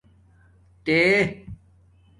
تݺ 0.85 0.99